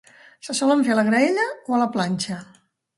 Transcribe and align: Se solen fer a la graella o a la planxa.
Se 0.47 0.55
solen 0.59 0.81
fer 0.89 0.95
a 0.95 0.97
la 1.01 1.05
graella 1.11 1.47
o 1.59 1.77
a 1.79 1.85
la 1.85 1.91
planxa. 1.95 2.45